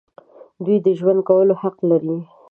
دوی 0.63 0.77
د 0.85 0.87
ژوند 0.99 1.21
کولو 1.27 1.53
حق 1.61 1.77
لري. 1.89 2.17